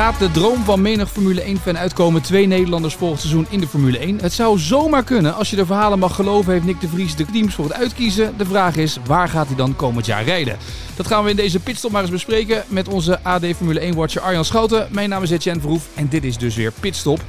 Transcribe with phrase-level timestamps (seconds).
[0.00, 2.22] Gaat de droom van menig Formule 1-fan uitkomen?
[2.22, 4.18] Twee Nederlanders volgend seizoen in de Formule 1.
[4.20, 5.34] Het zou zomaar kunnen.
[5.34, 8.34] Als je de verhalen mag geloven, heeft Nick de Vries de teams voor het uitkiezen.
[8.36, 10.56] De vraag is, waar gaat hij dan komend jaar rijden?
[10.96, 14.44] Dat gaan we in deze pitstop maar eens bespreken met onze AD Formule 1-watcher Arjan
[14.44, 14.88] Schouten.
[14.90, 17.20] Mijn naam is Etienne Verhoef en dit is dus weer Pitstop.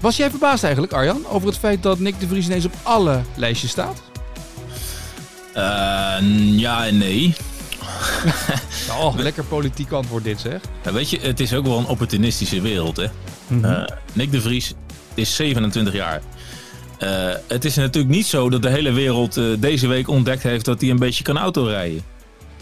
[0.00, 3.20] Was jij verbaasd eigenlijk, Arjan, over het feit dat Nick de Vries ineens op alle
[3.34, 4.02] lijstjes staat?
[5.56, 7.34] Uh, ja en nee.
[9.00, 10.60] oh, lekker politiek antwoord dit zeg.
[10.84, 12.96] Ja, weet je, het is ook wel een opportunistische wereld.
[12.96, 13.06] Hè?
[13.46, 13.72] Mm -hmm.
[13.72, 14.74] uh, Nick de Vries
[15.14, 16.22] is 27 jaar.
[16.98, 17.08] Uh,
[17.48, 20.90] het is natuurlijk niet zo dat de hele wereld deze week ontdekt heeft dat hij
[20.90, 22.02] een beetje kan autorijden.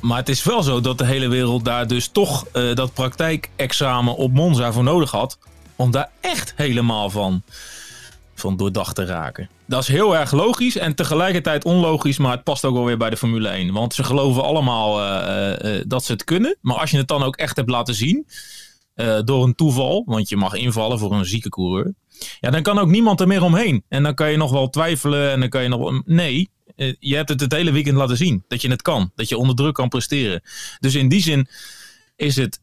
[0.00, 4.32] Maar het is wel zo dat de hele wereld daar dus toch dat praktijkexamen op
[4.32, 5.38] Monza voor nodig had.
[5.76, 7.42] Om daar echt helemaal van,
[8.40, 9.48] van doordacht te raken.
[9.66, 13.10] Dat is heel erg logisch en tegelijkertijd onlogisch, maar het past ook wel weer bij
[13.10, 13.72] de Formule 1.
[13.72, 16.56] Want ze geloven allemaal uh, uh, dat ze het kunnen.
[16.60, 18.26] Maar als je het dan ook echt hebt laten zien,
[19.24, 21.94] door een toeval, want je mag invallen voor een zieke coureur.
[22.40, 23.84] Ja, dan kan ook niemand er meer omheen.
[23.88, 26.02] En dan kan je nog wel twijfelen en dan kan je nog...
[26.04, 26.50] Nee,
[26.98, 29.12] je hebt het het hele weekend laten zien dat je het kan.
[29.14, 30.42] Dat je onder druk kan presteren.
[30.80, 31.48] Dus in die zin
[32.16, 32.60] is het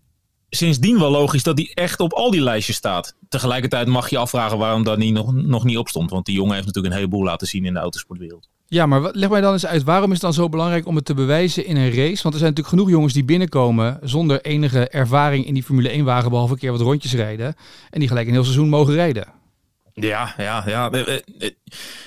[0.49, 3.15] sindsdien wel logisch dat hij echt op al die lijstjes staat.
[3.29, 6.09] Tegelijkertijd mag je afvragen waarom dat niet, nog, nog niet op stond.
[6.09, 8.49] Want die jongen heeft natuurlijk een heleboel laten zien in de autosportwereld.
[8.69, 11.05] Ja, maar leg mij dan eens uit, waarom is het dan zo belangrijk om het
[11.05, 12.23] te bewijzen in een race?
[12.23, 16.29] Want er zijn natuurlijk genoeg jongens die binnenkomen zonder enige ervaring in die Formule 1-wagen,
[16.29, 17.55] behalve een keer wat rondjes rijden.
[17.89, 19.27] En die gelijk een heel seizoen mogen rijden.
[19.93, 20.89] Ja, ja, ja.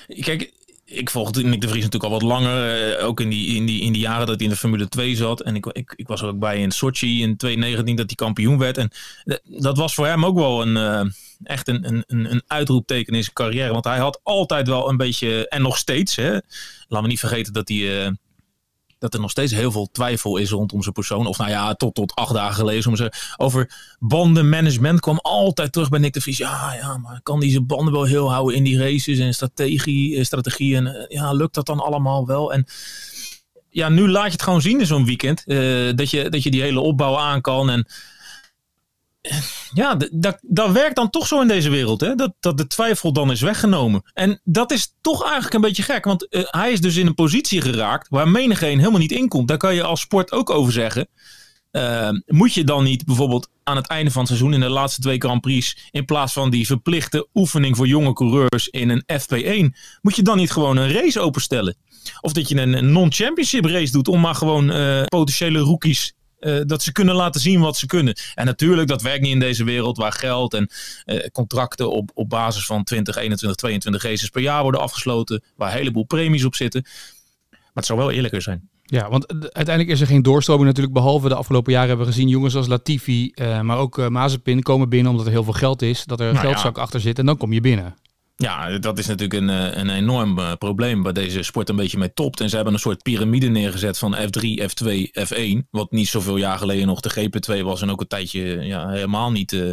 [0.07, 0.53] Kijk,
[0.91, 2.97] ik volgde Nick de Vries natuurlijk al wat langer.
[2.99, 5.15] Uh, ook in die, in, die, in die jaren dat hij in de Formule 2
[5.15, 5.41] zat.
[5.41, 8.57] En ik, ik, ik was er ook bij in Sochi in 2019 dat hij kampioen
[8.57, 8.77] werd.
[8.77, 8.91] En
[9.43, 11.11] dat was voor hem ook wel een, uh,
[11.43, 13.71] echt een, een, een uitroepteken in zijn carrière.
[13.71, 17.53] Want hij had altijd wel een beetje, en nog steeds, hè, laten we niet vergeten
[17.53, 18.15] dat hij...
[19.01, 21.27] Dat er nog steeds heel veel twijfel is rondom zijn persoon.
[21.27, 22.87] Of nou ja, tot, tot acht dagen geleden.
[22.87, 26.37] Om ze, over bandenmanagement kwam altijd terug bij Nick de Vries.
[26.37, 30.23] Ja, ja, maar kan die zijn banden wel heel houden in die races en strategie,
[30.23, 32.53] strategie en ja, lukt dat dan allemaal wel?
[32.53, 32.65] En
[33.69, 35.43] ja, nu laat je het gewoon zien in zo'n weekend.
[35.45, 37.87] Uh, dat, je, dat je die hele opbouw aan kan en
[39.73, 42.01] ja, dat, dat werkt dan toch zo in deze wereld.
[42.01, 42.15] Hè?
[42.15, 44.03] Dat, dat de twijfel dan is weggenomen.
[44.13, 46.05] En dat is toch eigenlijk een beetje gek.
[46.05, 49.47] Want uh, hij is dus in een positie geraakt waar menigeen helemaal niet in komt.
[49.47, 51.07] Daar kan je als sport ook over zeggen.
[51.71, 55.01] Uh, moet je dan niet bijvoorbeeld aan het einde van het seizoen in de laatste
[55.01, 59.77] twee Grand Prix, in plaats van die verplichte oefening voor jonge coureurs in een FP1,
[60.01, 61.75] moet je dan niet gewoon een race openstellen?
[62.21, 66.83] Of dat je een, non-championship race doet om maar gewoon uh, potentiële rookies uh, dat
[66.83, 68.15] ze kunnen laten zien wat ze kunnen.
[68.35, 70.69] En natuurlijk, dat werkt niet in deze wereld waar geld en
[71.05, 75.43] uh, contracten op, op basis van 20, 21, 22 races per jaar worden afgesloten.
[75.55, 76.81] Waar een heleboel premies op zitten.
[77.49, 78.69] Maar het zou wel eerlijker zijn.
[78.83, 80.93] Ja, want uiteindelijk is er geen doorstroming natuurlijk.
[80.93, 84.61] Behalve de afgelopen jaren hebben we gezien jongens als Latifi, uh, maar ook uh, Mazepin
[84.61, 86.05] komen binnen omdat er heel veel geld is.
[86.05, 86.81] Dat er een nou geldzak ja.
[86.81, 87.95] achter zit en dan kom je binnen.
[88.41, 92.13] Ja, dat is natuurlijk een, een enorm uh, probleem waar deze sport een beetje mee
[92.13, 92.41] topt.
[92.41, 94.89] En ze hebben een soort piramide neergezet van F3, F2,
[95.27, 95.67] F1.
[95.69, 97.81] Wat niet zoveel jaar geleden nog de GP2 was.
[97.81, 99.71] En ook een tijdje ja, helemaal niet uh,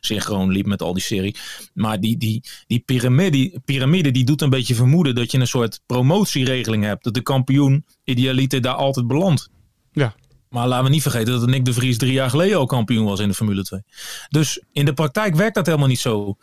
[0.00, 1.36] synchroon liep met al die serie.
[1.74, 5.80] Maar die, die, die piramide, piramide die doet een beetje vermoeden dat je een soort
[5.86, 7.04] promotieregeling hebt.
[7.04, 9.50] Dat de kampioen idealiter daar altijd belandt.
[9.92, 10.14] Ja,
[10.48, 13.20] maar laten we niet vergeten dat Nick de Vries drie jaar geleden al kampioen was
[13.20, 13.82] in de Formule 2.
[14.28, 16.36] Dus in de praktijk werkt dat helemaal niet zo.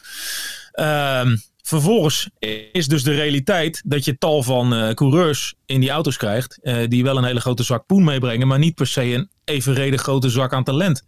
[0.80, 2.30] Um, Vervolgens
[2.72, 6.60] is dus de realiteit dat je tal van uh, coureurs in die auto's krijgt.
[6.62, 10.02] Uh, die wel een hele grote zak poen meebrengen, maar niet per se een evenredig
[10.02, 11.04] grote zak aan talent.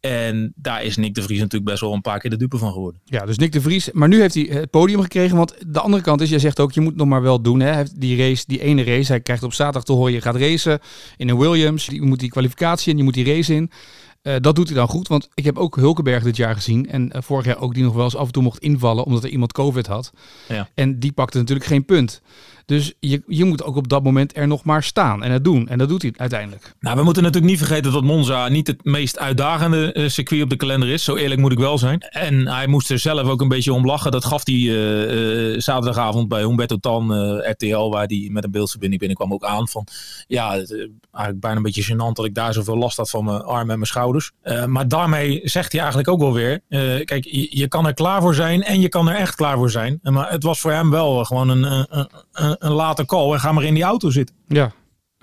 [0.00, 2.72] En daar is Nick de Vries natuurlijk best wel een paar keer de dupe van
[2.72, 3.00] geworden.
[3.04, 3.90] Ja, dus Nick de Vries.
[3.92, 5.36] Maar nu heeft hij het podium gekregen.
[5.36, 7.60] Want de andere kant is, jij zegt ook, je moet nog maar wel doen.
[7.60, 7.66] Hè?
[7.66, 9.12] Hij heeft die race, die ene race.
[9.12, 10.80] Hij krijgt op zaterdag te horen, je gaat racen
[11.16, 11.86] in een Williams.
[11.86, 13.70] Je moet die kwalificatie en je moet die race in.
[14.22, 16.88] Uh, dat doet hij dan goed, want ik heb ook Hulkenberg dit jaar gezien.
[16.90, 19.24] En uh, vorig jaar ook die nog wel eens af en toe mocht invallen omdat
[19.24, 20.12] er iemand COVID had.
[20.48, 20.68] Ja.
[20.74, 22.20] En die pakte natuurlijk geen punt.
[22.70, 25.68] Dus je, je moet ook op dat moment er nog maar staan en het doen.
[25.68, 26.74] En dat doet hij uiteindelijk.
[26.80, 30.50] Nou, we moeten natuurlijk niet vergeten dat Monza niet het meest uitdagende uh, circuit op
[30.50, 31.04] de kalender is.
[31.04, 32.00] Zo eerlijk moet ik wel zijn.
[32.00, 34.10] En hij moest er zelf ook een beetje om lachen.
[34.10, 37.12] Dat gaf hij uh, uh, zaterdagavond bij Humberto Tan,
[37.50, 39.68] RTL, waar hij met een beeldverbinding binnenkwam, ook aan.
[39.68, 39.86] Van
[40.26, 40.70] ja, het,
[41.12, 43.78] eigenlijk bijna een beetje gênant dat ik daar zoveel last had van mijn armen en
[43.78, 44.30] mijn schouders.
[44.66, 46.60] maar daarmee zegt hij eigenlijk ook wel weer:
[47.04, 49.70] kijk, je, je, kan er klaar voor zijn en je kan er echt klaar voor
[49.70, 49.98] zijn.
[50.02, 51.86] Maar het was voor hem wel gewoon een,
[52.32, 54.36] een, een late call en ga maar in die auto zitten.
[54.48, 54.72] Ja.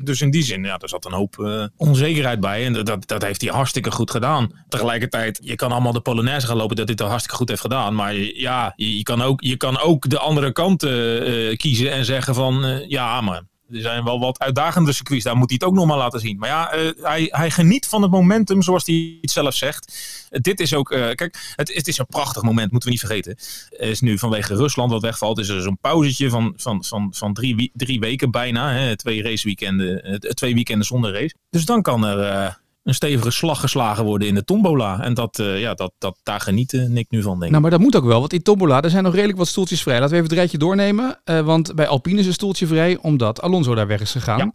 [0.04, 2.66] Dus in die zin, ja, er zat een hoop uh, onzekerheid bij.
[2.66, 4.52] En dat, dat heeft hij hartstikke goed gedaan.
[4.70, 7.96] Tegelijkertijd, je kan allemaal de Polonaise gaan lopen dat hij het hartstikke goed heeft gedaan.
[7.96, 12.06] Maar ja, je, je, kan, ook, je kan ook de andere kant uh, kiezen en
[12.06, 13.42] zeggen van, uh, ja, maar
[13.72, 15.24] er zijn wel wat uitdagende circuits.
[15.24, 16.38] Daar moet hij het ook nog maar laten zien.
[16.38, 19.98] Maar ja, uh, hij, hij geniet van het momentum, zoals hij het zelf zegt.
[20.30, 23.38] Dit is ook, uh, kijk, het, het, is een prachtig moment, moeten we niet vergeten.
[23.70, 27.34] Er is nu vanwege Rusland wat wegvalt, is er zo'n pauzetje van, van, van, van
[27.34, 28.72] drie, drie weken bijna.
[28.72, 31.36] Hè, twee raceweekenden, twee weekenden zonder race.
[31.50, 35.02] Dus dan kan er een stevige slag geslagen worden in de tombola.
[35.02, 37.50] En dat, uh, ja, dat, dat, daar geniet uh, Nick nu van, denk ik.
[37.50, 39.82] Nou, maar dat moet ook wel, want in tombola er zijn nog redelijk wat stoeltjes
[39.82, 40.00] vrij.
[40.00, 41.20] Laten we even het rijtje doornemen.
[41.26, 44.38] Uh, want bij Alpine is een stoeltje vrij, omdat Alonso daar weg is gegaan.
[44.38, 44.52] Ja.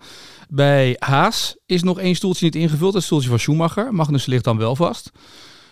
[0.48, 3.94] Bij Haas is nog één stoeltje niet ingevuld, het stoeltje van Schumacher.
[3.94, 5.10] Magnus ligt dan wel vast.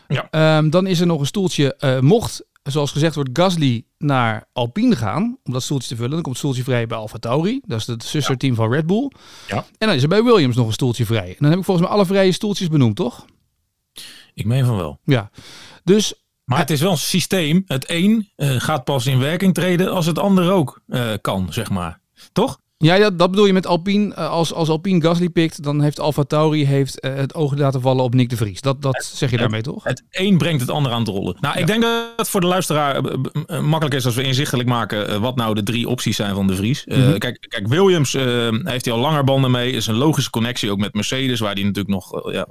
[0.09, 0.57] Ja.
[0.59, 5.39] Um, dan is er nog een stoeltje, mocht zoals gezegd wordt, Gasly naar Alpine gaan
[5.45, 6.11] om dat stoeltje te vullen.
[6.11, 7.61] Dan komt het stoeltje vrij bij Alfa Tauri.
[7.65, 9.11] Dat is het zusterteam van Red Bull.
[9.49, 9.57] Ja.
[9.57, 11.29] En dan is er bij Williams nog een stoeltje vrij.
[11.29, 13.25] En dan heb ik volgens mij alle vrije stoeltjes benoemd, toch?
[14.35, 14.99] Ik meen van wel.
[15.05, 15.31] Ja.
[15.85, 16.15] Dus
[16.51, 17.63] maar het is wel een systeem.
[17.67, 21.71] Het een uh, gaat pas in werking treden als het ander ook uh, kan, zeg
[21.71, 22.01] maar.
[22.33, 22.61] Toch?
[22.83, 24.15] Ja, ja, dat bedoel je met Alpine.
[24.15, 28.05] Als, als Alpine Gasly pikt, dan heeft Alfa Tauri heeft, uh, het oog laten vallen
[28.05, 28.61] op Nick de Vries.
[28.61, 29.85] Dat, dat zeg je het, daarmee toch?
[29.85, 31.37] Het een brengt het ander aan het rollen.
[31.41, 31.61] Nou, ja.
[31.61, 35.37] ik denk dat het voor de luisteraar uh, makkelijk is als we inzichtelijk maken wat
[35.37, 36.85] nou de drie opties zijn van de Vries.
[36.87, 37.19] Mm -hmm.
[37.19, 39.73] kijk, kijk, Williams heeft hij al langer banden mee.
[39.73, 42.47] Is een logische connectie ook met Mercedes, waar hij natuurlijk nog ja,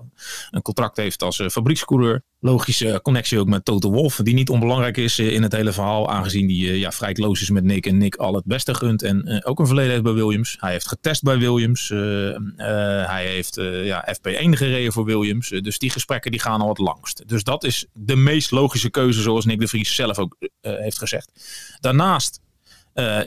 [0.51, 2.21] een contract heeft als fabriekscoureur.
[2.41, 6.47] Logische connectie ook met Toto Wolff, die niet onbelangrijk is in het hele verhaal, aangezien
[6.47, 9.59] die ja, vrij close is met Nick en Nick al het beste gunt en ook
[9.59, 10.57] een verleden heeft bij Williams.
[10.60, 11.89] Hij heeft getest bij Williams.
[11.89, 12.36] Uh, uh,
[13.07, 15.50] hij heeft uh, ja, FP1 gereden voor Williams.
[15.50, 17.27] dus die gesprekken die gaan al het langst.
[17.27, 21.31] Dus dat is de meest logische keuze, zoals Nick de Vries zelf ook heeft gezegd.
[21.80, 22.39] Daarnaast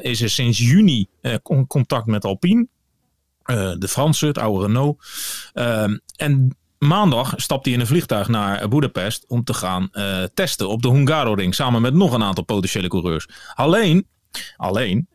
[0.00, 1.06] is er sinds juni
[1.66, 2.66] contact met Alpine.
[3.78, 5.04] de Franse, het oude Renault.
[6.16, 9.90] en maandag stapt hij in een vliegtuig naar Budapest om te gaan
[10.34, 11.54] testen op de Hungaroring.
[11.54, 13.28] Samen met nog een aantal potentiële coureurs.
[13.54, 14.06] Alleen,
[14.56, 15.08] alleen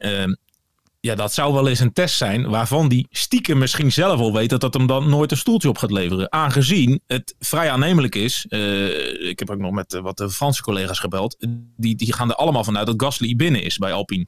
[1.08, 4.50] ja, dat zou wel eens een test zijn waarvan die stiekem misschien zelf al weet
[4.50, 6.32] dat dat hem dan nooit een stoeltje op gaat leveren.
[6.32, 8.46] Aangezien het vrij aannemelijk is.
[8.50, 11.48] Uh, ik heb ook nog met uh, wat de Franse collega's gebeld.
[11.78, 14.28] Die, die gaan er allemaal vanuit dat Gasly binnen is bij Alpine.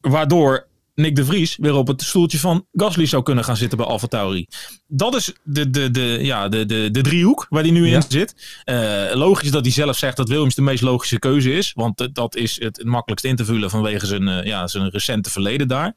[0.00, 3.86] Waardoor Nick de Vries weer op het stoeltje van Gasly zou kunnen gaan zitten bij
[3.86, 4.46] Alfa Tauri.
[4.86, 7.94] Dat is de, de, de, ja, de, de, de driehoek waar hij nu ja.
[7.96, 8.62] in zit.
[8.64, 11.72] Uh, logisch dat hij zelf zegt dat Williams de meest logische keuze is.
[11.74, 15.30] Want dat is het, het makkelijkst in te vullen vanwege zijn, uh, ja, zijn recente
[15.30, 15.94] verleden daar.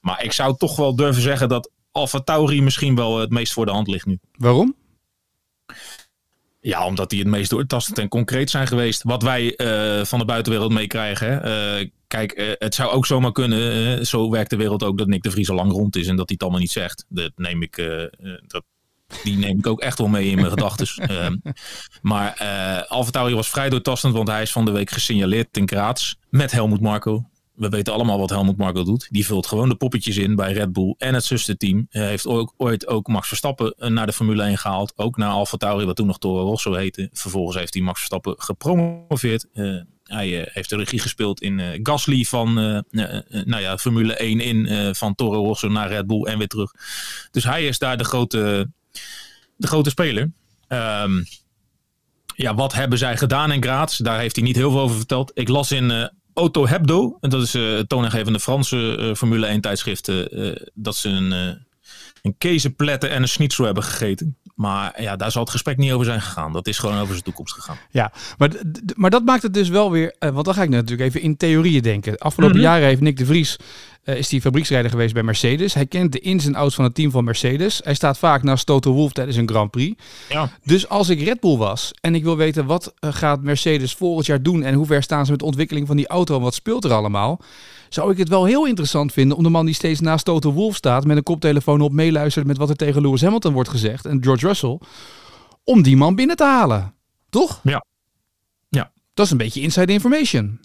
[0.00, 3.66] Maar ik zou toch wel durven zeggen dat Alfa Tauri misschien wel het meest voor
[3.66, 4.18] de hand ligt nu.
[4.32, 4.74] Waarom?
[6.60, 9.02] Ja, omdat die het meest doortastend en concreet zijn geweest.
[9.02, 11.48] Wat wij uh, van de buitenwereld meekrijgen.
[11.48, 14.06] Uh, kijk, uh, het zou ook zomaar kunnen.
[14.06, 16.28] zo werkt de wereld ook dat Nick de Vries al lang rond is en dat
[16.28, 17.04] hij het allemaal niet zegt.
[17.08, 17.76] Dat neem ik,
[18.46, 18.64] dat,
[19.22, 20.88] die neem ik ook echt wel mee in mijn gedachten.
[22.02, 22.36] maar
[22.88, 26.52] Alfa Tauri was vrij doortastend, want hij is van de week gesignaleerd in Graz met
[26.52, 27.24] Helmut Marko
[27.58, 29.06] we weten allemaal wat Helmut Marko doet.
[29.10, 31.86] Die vult gewoon de poppetjes in bij Red Bull en het zusterteam.
[31.90, 34.92] Hij heeft ook, ooit ook Max Verstappen naar de Formule 1 gehaald.
[34.96, 37.08] Ook naar Alfa Tauri, wat toen nog Toro Rosso heette.
[37.12, 39.46] Vervolgens heeft hij Max Verstappen gepromoveerd.
[39.54, 42.54] Uh, hij uh, heeft de regie gespeeld in Gasly van
[43.44, 46.72] nou ja, Formule 1 in van Toro Rosso naar Red Bull en weer terug.
[47.30, 48.70] Dus hij is daar de grote,
[49.56, 50.32] de grote speler.
[50.68, 51.24] Um,
[52.34, 53.96] ja, wat hebben zij gedaan in Graz?
[53.96, 55.30] Daar heeft hij niet heel veel over verteld.
[55.34, 59.60] Ik las in Auto Hebdo, en dat is uh, het toonaangevende Franse uh, Formule 1
[59.60, 61.30] tijdschrift, uh, dat ze een,
[62.22, 64.36] een kezenpletten en een schnitzel hebben gegeten.
[64.54, 66.52] Maar ja, daar zal het gesprek niet over zijn gegaan.
[66.52, 67.76] Dat is gewoon over zijn toekomst gegaan.
[67.90, 68.50] Ja, maar,
[68.94, 70.14] maar dat maakt het dus wel weer...
[70.18, 72.18] want dan ga ik natuurlijk even in theorieën denken.
[72.18, 72.72] Afgelopen mm -hmm.
[72.72, 73.56] jaren heeft Nick de Vries...
[74.08, 75.74] Uh, is hij fabrieksrijder geweest bij Mercedes.
[75.74, 77.80] Hij kent de ins en outs van het team van Mercedes.
[77.84, 80.02] Hij staat vaak naast Toto Wolff tijdens een Grand Prix.
[80.28, 80.50] Ja.
[80.64, 84.26] Dus als ik Red Bull was en ik wil weten wat uh, gaat Mercedes volgend
[84.26, 86.54] jaar doen en hoe ver staan ze met de ontwikkeling van die auto en wat
[86.54, 87.40] speelt er allemaal,
[87.88, 90.76] zou ik het wel heel interessant vinden om de man die steeds naast Toto Wolff
[90.76, 94.22] staat met een koptelefoon op meeluistert met wat er tegen Lewis Hamilton wordt gezegd en
[94.22, 94.78] George Russell,
[95.64, 96.94] om die man binnen te halen.
[97.30, 97.60] Toch?
[97.62, 97.84] Ja.
[98.68, 98.90] Ja.
[99.14, 100.60] Dat is een beetje inside information.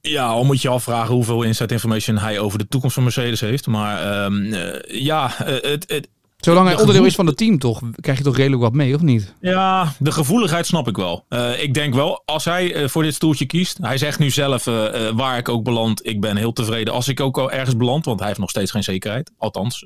[0.00, 3.66] Ja, al moet je afvragen hoeveel inside information hij over de toekomst van Mercedes heeft.
[3.66, 6.08] Maar um, uh, ja, het, het,
[6.40, 9.00] Zolang hij onderdeel is van het team, toch, krijg je toch redelijk wat mee, of
[9.00, 9.34] niet?
[9.40, 11.24] Ja, de gevoeligheid snap ik wel.
[11.28, 13.78] Uh, ik denk wel, als hij uh, voor dit stoeltje kiest.
[13.80, 16.06] Hij zegt nu zelf uh, waar ik ook beland.
[16.06, 18.04] Ik ben heel tevreden als ik ook al ergens beland.
[18.04, 19.30] Want hij heeft nog steeds geen zekerheid.
[19.38, 19.84] Althans,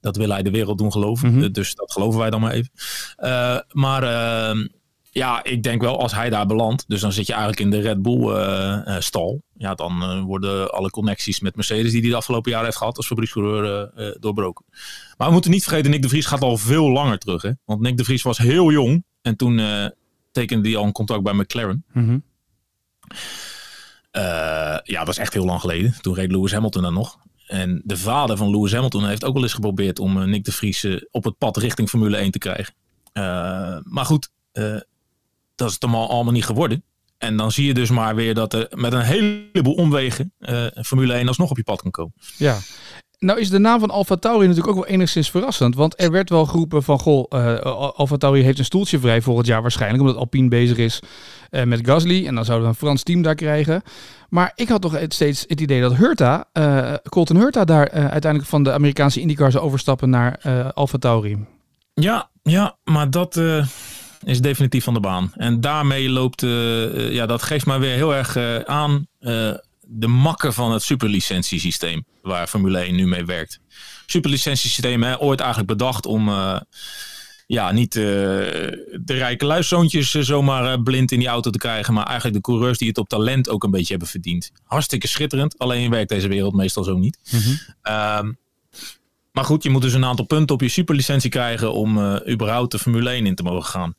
[0.00, 1.28] dat wil hij de wereld doen geloven.
[1.28, 1.52] Mm -hmm.
[1.52, 2.70] dus dat geloven wij dan maar even.
[3.72, 4.66] maar ehm,
[5.14, 6.84] ja, ik denk wel als hij daar belandt.
[6.88, 9.42] Dus dan zit je eigenlijk in de Red Bull uh, stal.
[9.56, 13.06] Ja, dan worden alle connecties met Mercedes die hij de afgelopen jaren heeft gehad als
[13.06, 13.90] fabriekscoureur
[14.20, 14.64] doorbroken.
[15.16, 17.42] Maar we moeten niet vergeten, Nick de Vries gaat al veel langer terug.
[17.42, 17.50] Hè?
[17.64, 19.04] Want Nick de Vries was heel jong.
[19.22, 19.60] En toen
[20.32, 21.84] tekende hij al een contract bij McLaren.
[21.92, 22.18] Mhm.
[24.84, 25.94] ja, dat is echt heel lang geleden.
[26.00, 27.18] Toen reed Lewis Hamilton dan nog.
[27.46, 30.86] En de vader van Lewis Hamilton heeft ook wel eens geprobeerd om Nick de Vries
[31.10, 32.74] op het pad richting Formule 1 te krijgen.
[33.84, 34.30] maar goed,
[35.54, 36.84] dat is het allemaal, allemaal niet geworden.
[37.18, 41.12] En dan zie je dus maar weer dat er met een heleboel omwegen uh, Formule
[41.12, 42.12] 1 alsnog op je pad kan komen.
[42.36, 42.58] Ja.
[43.18, 45.74] Nou is de naam van Alfa Tauri natuurlijk ook wel enigszins verrassend.
[45.74, 47.58] Want er werd wel geroepen van, goh, uh,
[47.96, 50.02] Alfa Tauri heeft een stoeltje vrij volgend jaar waarschijnlijk.
[50.02, 51.00] Omdat Alpine bezig is
[51.50, 52.26] uh, met Gasly.
[52.26, 53.82] En dan zouden we een Frans team daar krijgen.
[54.28, 56.44] Maar ik had toch steeds het idee dat Hurta,
[57.08, 60.40] Colton Hurta daar uiteindelijk van de Amerikaanse IndyCar zou overstappen naar
[60.72, 61.46] Alfa Tauri.
[61.94, 63.40] Ja, ja, maar dat
[64.24, 65.32] is definitief van de baan.
[65.36, 69.06] En daarmee loopt, uh, ja, dat geeft maar weer heel erg uh, aan
[69.86, 73.60] de makken van het superlicentiesysteem waar Formule 1 nu mee werkt.
[74.06, 76.28] Superlicentiesysteem, hè, ooit eigenlijk bedacht om
[77.46, 82.42] ja, niet de rijke luiszoontjes zomaar blind in die auto te krijgen, maar eigenlijk de
[82.42, 84.50] coureurs die het op talent ook een beetje hebben verdiend.
[84.64, 87.18] Hartstikke schitterend, alleen werkt deze wereld meestal zo niet.
[87.30, 87.58] Mm -hmm.
[88.18, 88.38] um,
[89.32, 92.78] maar goed, je moet dus een aantal punten op je superlicentie krijgen om überhaupt de
[92.78, 93.94] Formule 1 in te mogen gaan.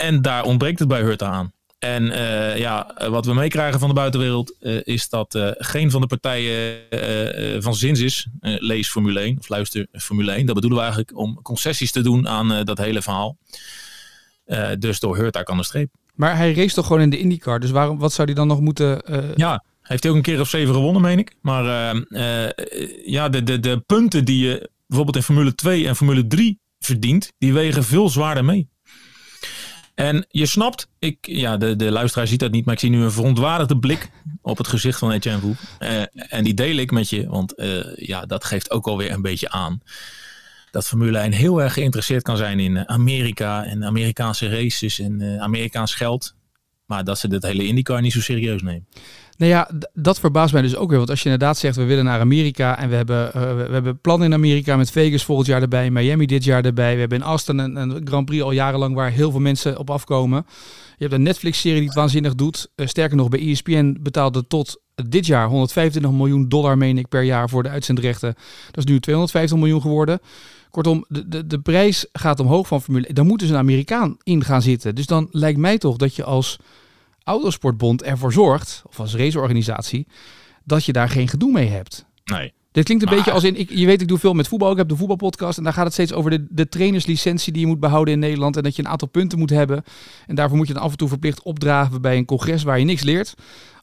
[0.00, 1.52] En daar ontbreekt het bij Hurta aan.
[1.78, 6.00] En uh, ja, wat we meekrijgen van de buitenwereld uh, is dat uh, geen van
[6.00, 6.80] de partijen
[7.62, 8.26] van zins is.
[8.40, 10.46] lees Formule 1 of luister Formule 1.
[10.46, 13.36] Dat bedoelen we eigenlijk om concessies te doen aan dat hele verhaal.
[14.78, 15.90] dus door Hurta kan de streep.
[16.14, 17.60] Maar hij race toch gewoon in de IndyCar.
[17.60, 19.02] Dus waarom, wat zou hij dan nog moeten...
[19.36, 21.34] Ja, heeft hij ook een keer of zeven gewonnen, meen ik.
[21.40, 21.64] Maar
[23.04, 27.32] ja, de, de, de punten die je bijvoorbeeld in Formule 2 en Formule 3 verdient,
[27.38, 28.68] die wegen veel zwaarder mee.
[29.94, 33.02] En je snapt, ik, ja, de, de luisteraar ziet dat niet, maar ik zie nu
[33.02, 34.10] een verontwaardigde blik
[34.42, 35.56] op het gezicht van Etienne Voet.
[35.80, 39.22] Uh, en die deel ik met je, want uh, ja, dat geeft ook alweer een
[39.22, 39.82] beetje aan
[40.70, 45.94] dat Formule 1 heel erg geïnteresseerd kan zijn in Amerika en Amerikaanse races en Amerikaans
[45.94, 46.34] geld.
[46.86, 48.86] Maar dat ze dit hele IndyCar niet zo serieus nemen.
[49.40, 50.98] Nou ja, dat verbaast mij dus ook weer.
[50.98, 53.32] Want als je inderdaad zegt, we willen naar Amerika en we hebben, uh,
[53.66, 56.94] we hebben plannen in Amerika met Vegas volgend jaar erbij, Miami dit jaar erbij.
[56.94, 59.90] We hebben in Austin een, een Grand Prix al jarenlang waar heel veel mensen op
[59.90, 60.46] afkomen.
[60.96, 62.70] Je hebt een Netflix-serie die het waanzinnig doet.
[62.76, 67.22] Uh, sterker nog, bij ESPN betaalde tot dit jaar 125 miljoen dollar, meen ik, per
[67.22, 68.34] jaar voor de uitzendrechten.
[68.70, 70.20] Dat is nu 250 miljoen geworden.
[70.70, 73.14] Kortom, de, de, de prijs gaat omhoog van Formule 1.
[73.14, 74.94] Daar moet dus een Amerikaan in gaan zitten.
[74.94, 76.58] Dus dan lijkt mij toch dat je als
[77.24, 80.06] Autosportbond ervoor zorgt, of als raceorganisatie,
[80.64, 82.06] dat je daar geen gedoe mee hebt.
[82.24, 82.52] Nee.
[82.72, 84.76] Dit klinkt een beetje als in, ik, je weet ik doe veel met voetbal, ik
[84.76, 87.80] heb de voetbalpodcast en daar gaat het steeds over de, de trainerslicentie die je moet
[87.80, 89.84] behouden in Nederland en dat je een aantal punten moet hebben.
[90.26, 92.84] En daarvoor moet je dan af en toe verplicht opdragen bij een congres waar je
[92.84, 93.34] niks leert,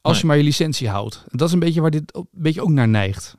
[0.01, 0.22] als nee.
[0.22, 1.24] je maar je licentie houdt.
[1.29, 3.38] En dat is een beetje waar dit een beetje ook naar neigt.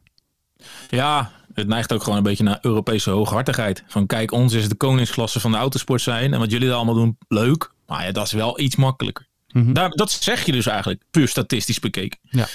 [0.88, 3.84] Ja, het neigt ook gewoon een beetje naar Europese hooghartigheid.
[3.86, 7.18] Van kijk, ons is de koningsklasse van de autosport zijn en wat jullie allemaal doen,
[7.28, 7.72] leuk.
[7.86, 9.27] Maar ja, dat is wel iets makkelijker.
[9.48, 9.58] Mhm.
[9.58, 9.74] Mm -hmm.
[9.74, 12.18] Daar, dat zeg je dus eigenlijk, puur statistisch bekeken.
[12.22, 12.46] Ja.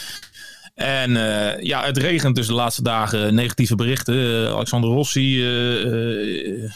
[0.73, 4.15] En uh, ja, het regent dus de laatste dagen negatieve berichten.
[4.15, 6.69] Uh, Alexander Rossi, uh,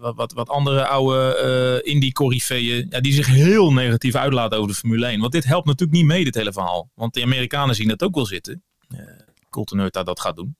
[0.00, 5.06] wat, wat, wat andere oude indie-corifeeën, ja, die zich heel negatief uitlaten over de Formule
[5.06, 5.20] 1.
[5.20, 6.90] Want dit helpt natuurlijk niet mee, dit hele verhaal.
[6.94, 8.62] Want de Amerikanen zien het ook wel zitten.
[9.50, 10.56] Colton Hurta dat gaat doen.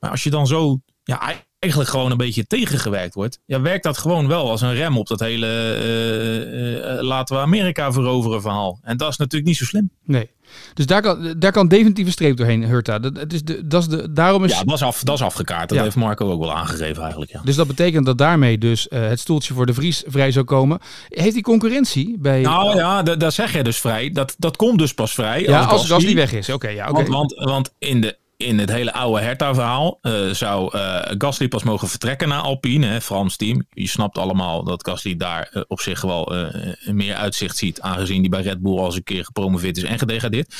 [0.00, 3.98] Maar als je dan zo ja, eigenlijk gewoon een beetje tegengewerkt wordt, ja, werkt dat
[3.98, 8.78] gewoon wel als een rem op dat hele uh, uh, laten we Amerika veroveren verhaal.
[8.82, 9.90] En dat is natuurlijk niet zo slim.
[10.04, 10.30] Nee.
[10.74, 12.98] Dus daar kan, daar kan definitieve streep doorheen, Hurta.
[12.98, 14.52] Dat, dat is de, dat is de, daarom is...
[14.52, 15.68] Ja, dat is, af, dat is afgekaart.
[15.68, 15.84] Dat ja.
[15.84, 17.30] heeft Marco ook wel aangegeven eigenlijk.
[17.30, 17.40] Ja.
[17.44, 20.78] Dus dat betekent dat daarmee dus uh, het stoeltje voor de Vries vrij zou komen.
[21.08, 22.40] Heeft hij concurrentie bij...
[22.40, 24.10] Nou ja, dat zeg je dus vrij.
[24.10, 25.42] Dat, dat komt dus pas vrij.
[25.42, 26.46] Ja, als, als Gasly weg is.
[26.46, 27.06] Oké, okay, ja, okay.
[27.06, 31.62] want, want, want in de in het hele oude Hertha-verhaal uh, zou uh, Gasly pas
[31.62, 33.66] mogen vertrekken naar Alpine, hè, Frans team.
[33.70, 36.50] Je snapt allemaal dat Gasly daar uh, op zich wel
[36.84, 39.98] meer uitzicht ziet, aangezien hij bij Red Bull al eens een keer gepromoveerd is en
[39.98, 40.54] gedegradeerd.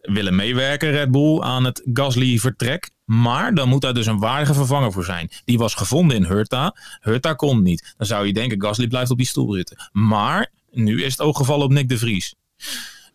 [0.00, 2.90] Willen meewerken, Red Bull, aan het Gasly-vertrek.
[3.04, 5.30] Maar dan moet daar dus een waardige vervanger voor zijn.
[5.44, 6.76] Die was gevonden in Hurta.
[7.00, 7.94] Hurta komt niet.
[7.96, 9.90] Dan zou je denken, Gasly blijft op die stoel zitten.
[9.92, 12.34] Maar nu is het ook gevallen op Nick de Vries.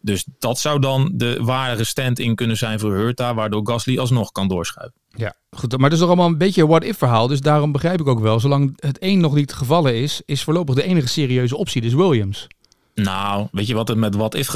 [0.01, 4.31] Dus dat zou dan de ware stand in kunnen zijn voor Hurta, waardoor Gasly alsnog
[4.31, 4.99] kan doorschuiven.
[5.15, 5.71] Ja, goed.
[5.71, 7.27] Maar het is toch allemaal een beetje een what-if verhaal.
[7.27, 10.75] Dus daarom begrijp ik ook wel, zolang het één nog niet gevallen is, is voorlopig
[10.75, 12.47] de enige serieuze optie dus Williams.
[12.95, 14.47] Nou, weet je wat het met what-if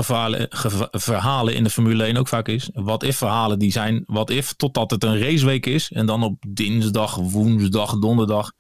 [0.92, 2.70] verhalen in de Formule 1 ook vaak is?
[2.74, 5.92] What-if verhalen die zijn what-if totdat het een raceweek is.
[5.92, 8.52] En dan op dinsdag, woensdag, donderdag,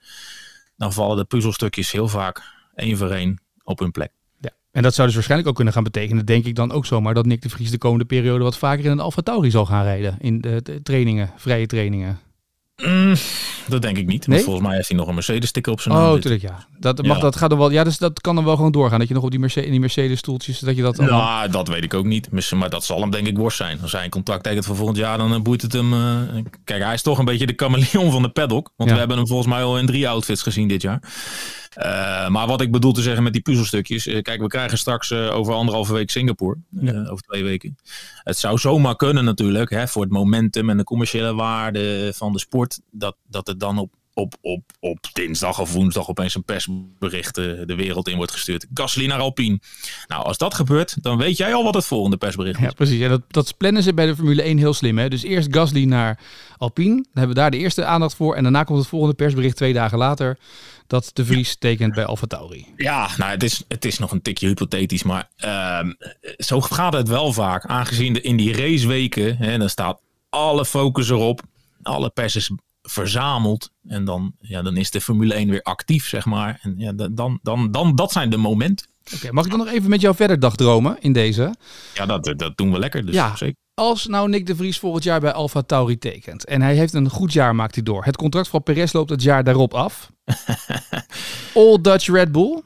[0.77, 2.41] dan vallen de puzzelstukjes heel vaak
[2.75, 4.11] één voor één op hun plek.
[4.75, 7.25] En dat zou dus waarschijnlijk ook kunnen gaan betekenen, denk ik dan ook zomaar, dat
[7.25, 10.17] Nick de Vries de komende periode wat vaker in een Alfa Tauri zal gaan rijden.
[10.19, 12.19] In de, trainingen, vrije trainingen.
[12.83, 13.15] Mm,
[13.67, 14.27] dat denk ik niet.
[14.27, 14.43] Nee?
[14.43, 16.07] volgens mij heeft hij nog een Mercedes-sticker op zijn naam.
[16.07, 16.67] Oh, natuurlijk ja.
[16.79, 17.71] Dat, mag, dat gaat er wel.
[17.71, 18.99] Ja, dus dat kan dan wel gewoon doorgaan.
[18.99, 20.59] Dat je nog op die Mercedes, in die Mercedes-stoeltjes.
[20.59, 20.97] Dat je dat.
[20.97, 21.49] Nou, allemaal...
[21.49, 22.51] dat weet ik ook niet.
[22.51, 23.81] Maar dat zal hem denk ik worst zijn.
[23.81, 25.93] Als hij een contract tekent voor volgend jaar, dan eh, boeit het hem.
[25.93, 26.19] Uh...
[26.63, 28.71] Kijk, hij is toch een beetje de chameleon van de paddock.
[28.75, 30.99] Want we hebben hem volgens mij al in drie outfits gezien dit jaar.
[31.77, 34.07] Uh, maar wat ik bedoel te zeggen met die puzzelstukjes.
[34.07, 36.57] Uh, kijk, we krijgen straks uh, over anderhalve week Singapore.
[37.09, 37.77] Over twee weken.
[38.23, 39.69] Het zou zomaar kunnen natuurlijk.
[39.69, 42.79] Hè, voor het momentum en de commerciële waarde van de sport.
[42.91, 47.75] Dat, dat het dan op op, op, op dinsdag of woensdag opeens een persbericht de
[47.75, 48.65] wereld in wordt gestuurd.
[48.73, 49.59] Gasly naar Alpine.
[50.07, 52.65] Nou, als dat gebeurt, dan weet jij al wat het volgende persbericht is.
[52.65, 53.01] Ja, precies.
[53.01, 54.97] En dat, dat plannen ze bij de Formule 1 heel slim.
[54.97, 55.09] Hè?
[55.09, 56.19] Dus eerst Gasly naar
[56.57, 56.95] Alpine.
[56.95, 58.35] Dan hebben we daar de eerste aandacht voor.
[58.35, 60.37] En daarna komt het volgende persbericht twee dagen later.
[60.87, 62.67] Dat de Vries tekent bij Alfa Tauri.
[62.75, 65.03] Ja, nou, het is, het is nog een tikje hypothetisch.
[65.03, 65.79] Maar uh,
[66.37, 67.65] zo gaat het wel vaak.
[67.65, 69.99] Aangezien de, in die raceweken, hè, dan staat
[70.29, 71.41] alle focus erop.
[71.81, 72.51] Alle pers is
[72.81, 73.71] verzameld.
[73.87, 76.59] En dan, ja, dan is de Formule 1 weer actief, zeg maar.
[76.61, 78.87] En ja, dan, dan, dan, dat zijn de momenten.
[79.15, 81.55] Oké, mag ik dan nog even met jou verder dagdromen in deze?
[81.93, 83.05] Ja, dat, dat doen we lekker.
[83.05, 83.55] Dus ja, zeker.
[83.73, 87.09] Als nou Nick de Vries volgend jaar bij Alfa Tauri tekent en hij heeft een
[87.09, 88.05] goed jaar, maakt hij door.
[88.05, 90.11] Het contract van Perez loopt het jaar daarop af.
[91.53, 92.61] All Dutch Red Bull.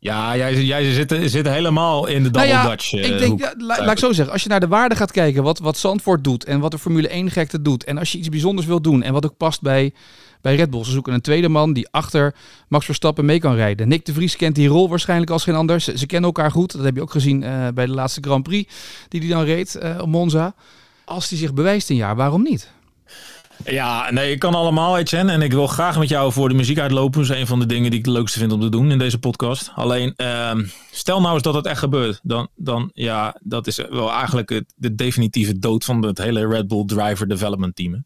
[0.00, 2.92] Ja, jij, jij zit, zit helemaal in de double nou Dutch.
[2.92, 5.42] Uh, ik denk, ja, laat ik zo zeggen, als je naar de waarde gaat kijken,
[5.42, 7.84] wat, wat Zandvoort doet en wat de Formule 1 gekte doet.
[7.84, 9.92] En als je iets bijzonders wil doen en wat ook past bij,
[10.40, 10.84] bij Red Bull.
[10.84, 12.34] Ze zoeken een tweede man die achter
[12.68, 13.88] Max Verstappen mee kan rijden.
[13.88, 15.80] Nick de Vries kent die rol waarschijnlijk als geen ander.
[15.80, 16.72] Ze, kennen elkaar goed.
[16.72, 18.74] Dat heb je ook gezien uh, bij de laatste Grand Prix
[19.08, 20.54] die hij dan reed uh, op Monza.
[21.04, 22.70] Als hij zich bewijst een jaar, waarom niet?
[23.64, 25.32] Ja, nee, ik kan allemaal, Etienne.
[25.32, 27.20] En ik wil graag met jou voor de muziek uitlopen.
[27.20, 28.98] Dat is een van de dingen die ik het leukste vind om te doen in
[28.98, 29.70] deze podcast.
[29.74, 30.52] Alleen, uh,
[30.90, 32.20] stel nou eens dat het echt gebeurt.
[32.22, 36.84] Dan, dan ja, dat is wel eigenlijk de definitieve dood van het hele Red Bull
[36.84, 38.04] Driver Development Team.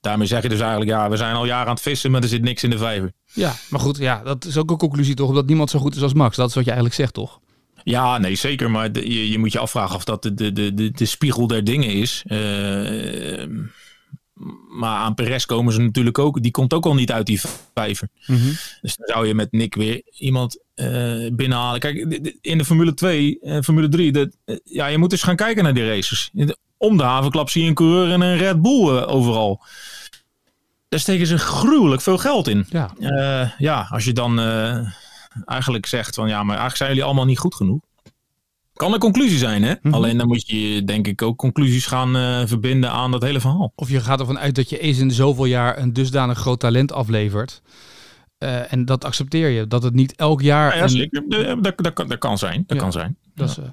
[0.00, 2.28] Daarmee zeg je dus eigenlijk, ja, we zijn al jaren aan het vissen, maar er
[2.28, 3.12] zit niks in de vijver.
[3.32, 6.02] Ja, maar goed, ja, dat is ook een conclusie toch, omdat niemand zo goed is
[6.02, 6.36] als Max.
[6.36, 7.40] Dat is wat je eigenlijk zegt, toch?
[7.84, 8.70] Ja, nee, zeker.
[8.70, 11.90] Maar je, je, moet je afvragen of dat de, de, de, de, spiegel der dingen
[11.90, 12.24] is.
[12.26, 12.38] Uh,
[14.68, 16.42] maar aan Perez komen ze natuurlijk ook.
[16.42, 17.40] Die komt ook al niet uit die
[17.74, 18.08] vijver.
[18.26, 21.80] Mm Dus dan zou je met Nick weer iemand uh, binnenhalen.
[21.80, 21.96] Kijk,
[22.40, 24.12] in de Formule 2 en uh, Formule 3.
[24.12, 26.30] De, uh, ja, je moet eens gaan kijken naar die races.
[26.76, 29.62] Om de havenklap zie je een coureur en een Red Bull eh, overal.
[30.88, 32.66] Daar steken ze gruwelijk veel geld in.
[32.70, 32.90] Ja,
[33.58, 34.38] ja als je dan
[35.44, 37.80] eigenlijk zegt van ja, maar eigenlijk zijn jullie allemaal niet goed genoeg.
[38.74, 39.74] Kan een conclusie zijn, hè?
[39.82, 39.94] Mhm.
[39.94, 43.72] Alleen dan moet je denk ik ook conclusies gaan uh, verbinden aan dat hele verhaal.
[43.74, 46.92] Of je gaat ervan uit dat je eens in zoveel jaar een dusdanig groot talent
[46.92, 47.62] aflevert.
[48.38, 49.66] Uh, en dat accepteer je.
[49.66, 50.74] Dat het niet elk jaar.
[50.74, 51.24] Ja, ja zeker.
[51.28, 52.64] Dat, dat, dat, dat, kan zijn.
[52.66, 52.82] Dat ja.
[52.82, 53.16] kan zijn.
[53.34, 53.64] Dat is, uh,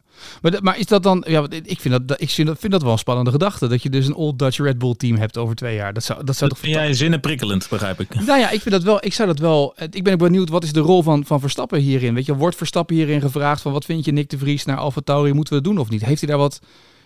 [0.41, 2.91] maar, maar, is dat dan, ja, ik vind dat, ik vind dat, vind dat wel
[2.91, 3.67] een spannende gedachte.
[3.67, 5.93] Dat je dus een Old Dutch Red Bull team hebt over twee jaar.
[5.93, 8.15] Dat zou, dat zou dat toch vind jij zinnen prikkelend, begrijp ik.
[8.25, 10.63] Nou ja, ik vind dat wel, ik zou dat wel, ik ben ook benieuwd, wat
[10.63, 12.13] is de rol van, van Verstappen hierin?
[12.13, 15.01] Weet je, wordt Verstappen hierin gevraagd van wat vind je Nick de Vries naar Alfa
[15.01, 16.05] Tauri, moeten we het doen of niet?
[16.05, 16.59] Heeft hij daar wat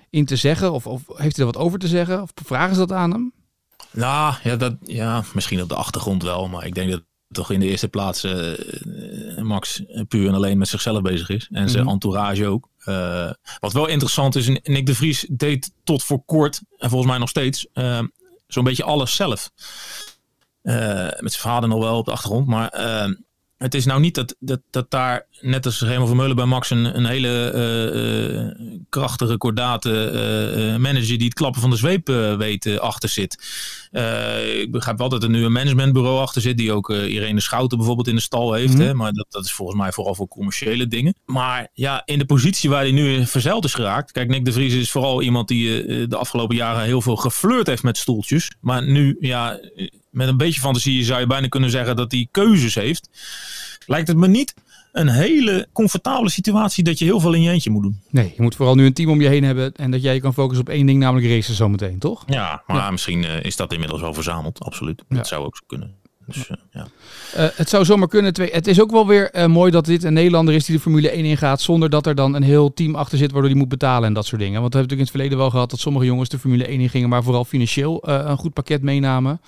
[0.10, 2.22] in te zeggen of, of heeft hij daar wat over te zeggen?
[2.22, 3.34] Of vragen ze dat aan hem?
[3.92, 7.60] Nou, ja, dat, ja, misschien op de achtergrond wel, maar ik denk dat toch in
[7.60, 8.54] de eerste plaats uh,
[9.42, 11.48] Max puur en alleen met zichzelf bezig is.
[11.52, 11.94] En zijn mm -hmm.
[11.94, 12.70] entourage ook.
[12.86, 17.20] Uh, wat wel interessant is, Nick de Vries deed tot voor kort, en volgens mij
[17.20, 18.00] nog steeds, uh,
[18.48, 19.52] zo'n beetje alles zelf.
[20.62, 22.70] met zijn vader nog wel op de achtergrond, maar
[23.58, 26.98] het is nou niet dat, dat, dat daar, net als van Vermeulen bij Max, een,
[26.98, 27.30] een hele
[29.00, 33.34] krachtige, kordate uh, manager die het klappen van de zweep weet achter zit.
[34.62, 38.08] ik begrijp wel dat er nu een managementbureau achter zit, die ook Irene Schouten bijvoorbeeld
[38.08, 38.74] in de stal heeft.
[38.74, 38.88] Mm -hmm.
[38.88, 41.16] hè, maar dat, dat is volgens mij vooral voor commerciële dingen.
[41.26, 44.12] Maar ja, in de positie waar hij nu verzeild is geraakt.
[44.12, 47.84] Kijk, Nick de Vries is vooral iemand die de afgelopen jaren heel veel geflirt heeft
[47.84, 48.52] met stoeltjes.
[48.60, 49.60] Maar nu, ja
[50.16, 53.10] met een beetje fantasie zou je bijna kunnen zeggen dat hij keuzes heeft.
[53.86, 54.54] Lijkt het me niet
[54.96, 58.02] een hele comfortabele situatie dat je heel veel in je eentje moet doen.
[58.10, 60.20] Nee, je moet vooral nu een team om je heen hebben en dat jij je
[60.20, 62.24] kan focussen op één ding, namelijk racen zometeen, toch?
[62.26, 62.92] Ja, maar ja.
[62.92, 65.04] misschien uh, is dat inmiddels wel verzameld, absoluut.
[65.10, 65.16] Ja.
[65.16, 65.96] Dat zou ook zo kunnen.
[66.26, 66.88] Dus, uh, ja.
[67.38, 68.34] Uh, het zou zomaar kunnen.
[68.52, 71.26] Het is ook wel weer mooi dat dit een Nederlander is die de Formule 1
[71.26, 71.62] ingaat.
[71.62, 74.26] Zonder dat er dan een heel team achter zit waardoor die moet betalen en dat
[74.26, 74.62] soort dingen.
[74.62, 76.80] Want we hebben natuurlijk in het verleden wel gehad dat sommige jongens de Formule 1
[76.80, 79.40] in gingen, maar vooral financieel een goed pakket meenamen.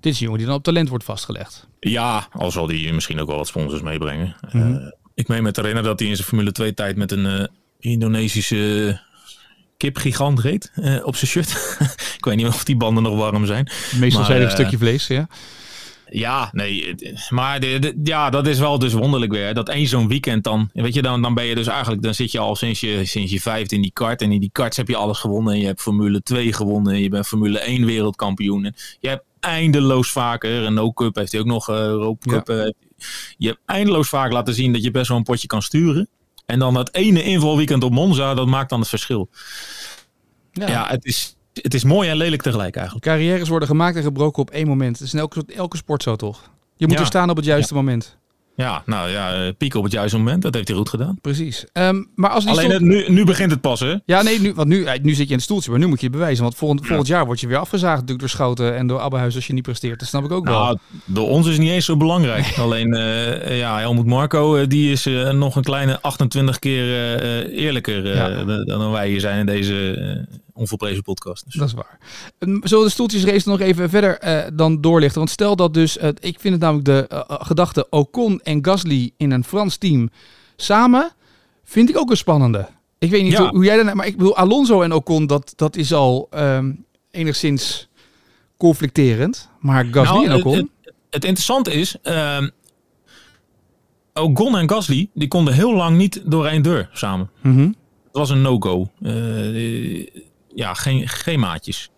[0.00, 1.68] Dit is een jongen die dan op talent wordt vastgelegd.
[1.80, 4.36] Ja, al zal die misschien ook wel wat sponsors meebrengen.
[4.52, 4.74] Mm -hmm.
[4.74, 7.24] uh, ik meen me te herinneren dat hij in zijn Formule 2 tijd met een
[7.24, 7.44] uh,
[7.78, 9.00] Indonesische
[9.76, 11.78] kipgigant reed uh, op zijn shirt.
[12.18, 13.70] ik weet niet of die banden nog warm zijn.
[14.00, 15.28] Meestal zijn er een stukje vlees, ja.
[16.12, 16.94] Ja, nee,
[17.28, 17.64] maar
[18.04, 19.54] ja, dat is wel dus wonderlijk weer.
[19.54, 22.32] Dat één zo'n weekend dan, weet je, dan, dan ben je dus eigenlijk, dan zit
[22.32, 24.22] je al sinds je, sinds je vijfde in die kart.
[24.22, 25.52] En in die karts heb je alles gewonnen.
[25.52, 26.92] En je hebt Formule 2 gewonnen.
[26.92, 28.64] En je bent Formule 1 wereldkampioen.
[28.64, 31.64] En je hebt eindeloos vaker, en No Cup heeft hij ook nog,
[32.20, 32.48] Cup.
[32.48, 32.72] Ja.
[33.36, 36.08] je hebt eindeloos vaak laten zien dat je best wel een potje kan sturen.
[36.46, 39.28] En dan dat ene invalweekend op Monza, dat maakt dan het verschil.
[40.52, 43.06] Ja, ja het is het is mooi en lelijk tegelijk eigenlijk.
[43.06, 44.98] Carrières worden gemaakt en gebroken op één moment.
[44.98, 46.50] Het is in elke, elke sport zo toch?
[46.76, 48.18] Je moet er staan op het juiste moment.
[48.60, 50.42] Ja, nou ja, uh, pieken op het juiste moment.
[50.42, 51.18] Dat heeft hij goed gedaan.
[51.20, 51.66] Precies.
[51.72, 53.94] Um, maar als Alleen nu, nu begint het pas, hè?
[54.04, 56.00] Ja, nee, nu, want nu, eh, nu zit je in het stoeltje, maar nu moet
[56.00, 56.42] je het bewijzen.
[56.42, 59.46] Want volgend, volgend jaar word je weer afgezaagd natuurlijk door Schouten en door Abbehuis als
[59.46, 59.98] je niet presteert.
[59.98, 60.78] Dat snap ik ook nou, wel.
[61.04, 62.54] Door ons is het niet eens zo belangrijk.
[62.58, 67.18] Alleen, uh, ja, Helmoet Marco, die is nog een kleine 28 keer
[67.52, 68.02] eerlijker
[68.66, 69.98] dan wij hier zijn in deze
[70.60, 71.44] onvolprezen podcast.
[71.44, 71.54] Dus.
[71.54, 71.98] Dat is waar.
[72.38, 75.18] Zullen we de stoeltjesrace nog even verder uh, dan doorlichten?
[75.18, 79.10] Want stel dat dus, uh, ik vind het namelijk de uh, gedachte Ocon en Gasly
[79.16, 80.10] in een Frans team
[80.56, 81.12] samen,
[81.64, 82.68] vind ik ook een spannende.
[82.98, 85.76] Ik weet niet hoe, hoe, jij daarna, maar ik bedoel Alonso en Ocon, dat, dat
[85.76, 87.88] is al um, enigszins
[88.56, 89.48] conflicterend.
[89.60, 90.54] Maar Gasly nou, en Ocon...
[90.54, 92.46] Het, het, het interessante is, uh,
[94.14, 97.30] Ocon en Gasly, die konden heel lang niet door één deur samen.
[97.40, 97.74] Mm -hmm.
[98.04, 98.90] Het was een no-go.
[99.00, 100.06] Uh,
[100.54, 101.90] ja, geen, geen maatjes.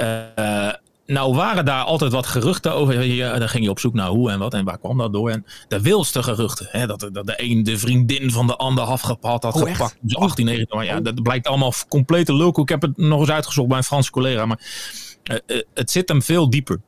[0.00, 0.72] Uh,
[1.06, 3.04] nou waren daar altijd wat geruchten over.
[3.04, 5.30] Ja, dan ging je op zoek naar hoe en wat en waar kwam dat door.
[5.30, 6.68] En de wildste geruchten.
[6.70, 9.96] Hè, dat, dat de een de vriendin van de ander afgepakt had oh, gepakt.
[10.00, 10.76] Dus 18, 19.
[10.76, 12.64] Maar ja, dat blijkt allemaal complete lulkoek.
[12.64, 14.46] Ik heb het nog eens uitgezocht bij een Franse collega.
[14.46, 14.60] Maar
[15.30, 16.80] uh, uh, het zit hem veel dieper.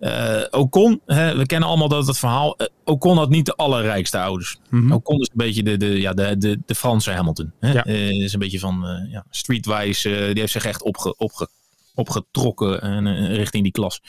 [0.00, 2.56] Uh, Ocon, hè, we kennen allemaal dat het verhaal.
[2.84, 4.58] Ocon had niet de allerrijkste ouders.
[4.70, 4.92] Mm -hmm.
[4.92, 7.52] Ocon is een beetje de, de, ja, de, de, de Franse Hamilton.
[7.60, 7.72] Hè?
[7.72, 7.84] Ja.
[7.84, 10.08] Is een beetje van ja, streetwise.
[10.08, 11.48] die heeft zich echt opge, opge,
[11.94, 14.02] opgetrokken richting die klas.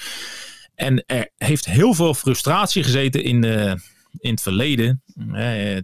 [0.76, 3.82] En er heeft heel veel frustratie gezeten in, de,
[4.20, 5.04] in het verleden.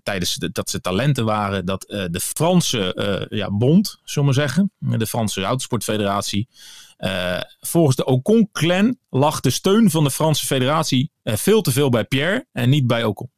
[0.03, 1.65] tijdens de, dat ze talenten waren.
[1.65, 4.71] Dat de Franse ja, bond, zullen we zeggen.
[4.79, 6.47] De Franse Autosportfederatie
[6.97, 11.89] uh, volgens de Ocon-clan lag de steun van de Franse federatie uh, veel te veel
[11.89, 13.31] bij Pierre en niet bij Ocon.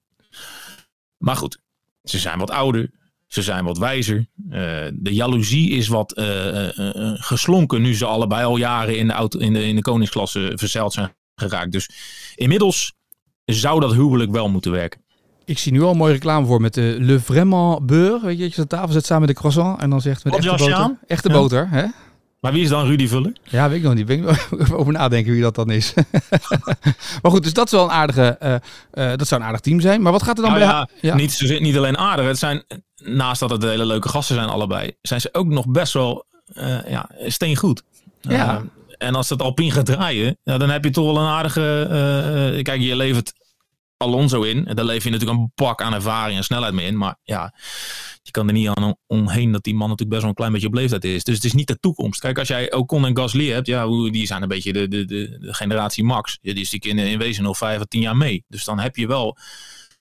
[1.18, 1.62] Maar goed,
[2.04, 2.92] ze zijn wat ouder,
[3.28, 4.18] ze zijn wat wijzer.
[4.18, 4.54] Uh,
[4.94, 6.22] de jaloezie is wat
[7.14, 10.94] geslonken nu ze allebei al jaren in de, auto, in de, in de koningsklasse verzeild
[10.94, 11.72] zijn geraakt.
[11.72, 11.90] Dus
[12.36, 12.94] inmiddels
[13.46, 15.02] zou dat huwelijk wel moeten werken.
[15.46, 18.22] Ik zie nu al een mooie reclame voor met de Le Vraiment Beur.
[18.22, 20.34] Weet je, dat je de tafel zet samen met de croissant en dan zegt met
[20.36, 20.98] echte boter.
[21.08, 21.34] Echte ja.
[21.34, 21.86] boter, hè?
[22.40, 23.34] Maar wie is dan Rudy Vuller?
[23.44, 24.06] Ja, weet ik nog niet.
[24.06, 25.94] Ben ik over nadenken wie dat dan is.
[27.22, 28.38] maar goed, dus dat is wel een aardige.
[28.44, 30.02] Uh, uh, dat zou een aardig team zijn.
[30.02, 30.74] Maar wat gaat er dan nou bij?
[30.74, 31.16] Ja, ja.
[31.16, 32.26] Niet, niet alleen aardig.
[32.26, 32.64] Het zijn,
[32.96, 36.90] naast dat het hele leuke gasten zijn allebei, zijn ze ook nog best wel uh,
[36.90, 37.84] ja, steengoed.
[38.22, 38.64] Ja.
[38.98, 42.60] en als het Alpine gaat draaien, ja, dan heb je toch wel een aardige.
[42.62, 43.34] kijk, je levert
[44.02, 44.66] Alonso in.
[44.66, 46.98] En daar leef je natuurlijk een pak aan ervaring en snelheid mee in.
[46.98, 47.54] Maar ja,
[48.22, 50.68] je kan er niet aan omheen dat die man natuurlijk best wel een klein beetje
[50.68, 51.24] op leeftijd is.
[51.24, 52.20] Dus het is niet de toekomst.
[52.20, 55.38] Kijk, als jij Ocon en Gasly hebt, ja, die zijn een beetje de, de, de,
[55.40, 56.38] de generatie Max.
[56.42, 58.44] Ja, die is in, in wezen nog vijf of tien jaar mee.
[58.48, 59.38] Dus dan heb je wel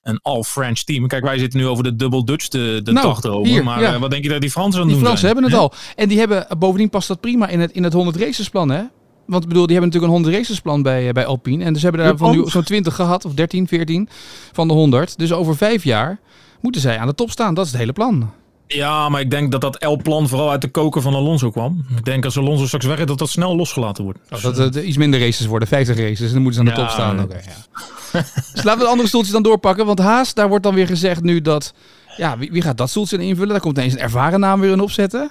[0.03, 1.07] een all-French team.
[1.07, 3.53] Kijk, wij zitten nu over de double Dutch de, de nou, erover.
[3.53, 3.95] Hier, maar ja.
[3.95, 5.73] uh, wat denk je dat die Fransen aan doen Die Fransen hebben het al.
[5.97, 8.83] En die hebben, bovendien past dat prima in het, in het 100 races plan, hè?
[9.29, 11.65] Want ik bedoel, die hebben natuurlijk een 100 races plan bij, eh, bij Alpine.
[11.65, 14.09] En dus hebben daar van nu zo'n 20 gehad, of 13, 14
[14.53, 15.19] van de 100.
[15.19, 16.19] Dus over vijf jaar
[16.61, 17.55] moeten zij aan de top staan.
[17.55, 18.31] Dat is het hele plan.
[18.67, 21.85] Ja, maar ik denk dat dat L-plan vooral uit de koker van Alonso kwam.
[21.97, 24.19] Ik denk als Alonso straks weg is, dat dat snel losgelaten wordt.
[24.31, 26.27] Oh, dat het iets minder races worden, 50 races.
[26.27, 27.23] En dan moeten ze aan de ja, top staan.
[27.23, 28.21] Okay, ja.
[28.55, 29.87] dus laten we de andere stoeltjes dan doorpakken.
[29.87, 31.75] Want Haas, daar wordt dan weer gezegd nu dat...
[32.17, 33.49] Ja, wie, wie gaat dat stoeltje invullen?
[33.49, 35.31] Daar komt ineens een ervaren naam weer in opzetten.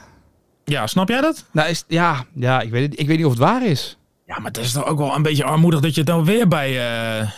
[0.72, 1.46] Ja, snap jij dat?
[1.52, 3.98] Nou, is, ja, ja ik, weet, ik weet niet of het waar is.
[4.26, 6.70] Ja, maar het is toch ook wel een beetje armoedig dat je dan weer bij
[6.70, 7.30] uh, uh,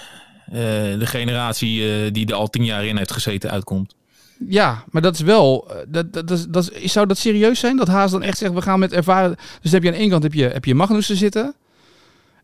[0.99, 3.95] de generatie uh, die er al tien jaar in heeft gezeten uitkomt.
[4.47, 5.71] Ja, maar dat is wel.
[5.87, 7.77] Dat, dat, dat, dat, zou dat serieus zijn?
[7.77, 9.35] Dat Haas dan echt zegt: we gaan met ervaren.
[9.61, 11.43] Dus heb je aan de ene kant heb je, heb je Magnussen zitten.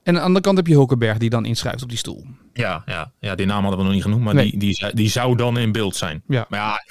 [0.03, 2.25] En aan de andere kant heb je Hulkenberg die dan inschuift op die stoel.
[2.53, 4.23] Ja, ja, ja die naam hadden we nog niet genoemd.
[4.23, 4.49] Maar nee.
[4.49, 6.23] die, die, die zou dan in beeld zijn.
[6.27, 6.45] Ja.
[6.49, 6.81] Maar ja,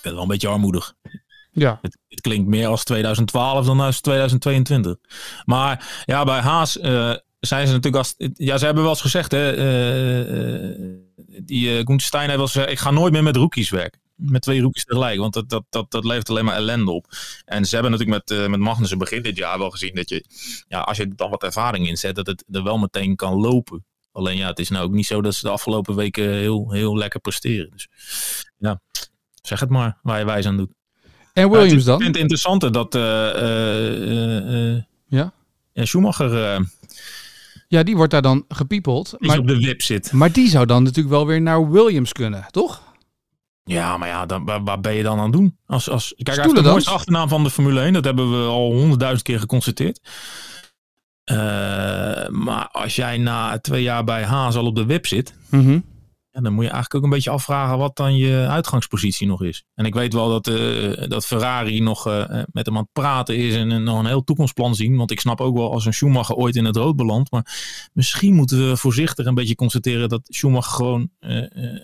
[0.00, 0.94] ik het wel een beetje armoedig.
[1.52, 1.78] Ja.
[1.82, 4.96] Het, klinkt meer als 2012 dan als 2022.
[5.44, 8.14] Maar ja, bij Haas uh, zijn ze natuurlijk als.
[8.34, 9.56] Ja, ze hebben wel eens gezegd, hè.
[9.56, 10.96] Uh,
[11.42, 14.00] die uh, Stein heeft wel gezegd: ik ga nooit meer met rookies werken.
[14.14, 17.06] Met twee rookies tegelijk, want dat, dat, dat, dat levert alleen maar ellende op.
[17.44, 20.24] En ze hebben natuurlijk met, uh, met Magnussen begin dit jaar wel gezien dat je,
[20.68, 23.84] ja, als je dan wat ervaring inzet, dat het er wel meteen kan lopen.
[24.12, 26.96] Alleen ja, het is nou ook niet zo dat ze de afgelopen weken heel, heel
[26.96, 27.70] lekker presteren.
[27.70, 27.88] Dus
[28.58, 28.80] ja,
[29.42, 30.72] zeg het maar waar je wijs aan doet.
[31.40, 31.94] En Williams dan?
[31.94, 35.32] Ik vind het interessante dat uh, uh, ja?
[35.72, 35.84] ja?
[35.84, 36.66] Schumacher
[37.68, 39.14] Ja, die wordt daar dan gepiepeld.
[39.18, 40.12] Die Maar, op de wip zit.
[40.12, 42.82] maar die zou dan natuurlijk wel weer naar Williams kunnen, toch?
[43.64, 45.56] Ja, maar ja, dan, waar, waar ben je dan aan doen?
[45.66, 47.92] Als, als, kijk, hij heeft de mooiste achternaam van de Formule 1.
[47.92, 50.00] Dat hebben we al honderdduizend keer geconstateerd.
[51.24, 51.36] Eh,
[52.28, 55.34] maar als jij na twee jaar bij Haas al op de wip zit...
[55.48, 55.78] Mhm.
[56.32, 59.64] Ja, dan moet je eigenlijk ook een beetje afvragen wat dan je uitgangspositie nog is.
[59.74, 63.36] En ik weet wel dat, eh, dat Ferrari nog eh, met hem aan het praten
[63.36, 64.96] is en, en nog een heel toekomstplan zien.
[64.96, 67.30] Want ik snap ook wel als een Schumacher ooit in het rood belandt.
[67.30, 71.80] Maar misschien moeten we voorzichtig een beetje constateren dat Schumacher gewoon eh, eh,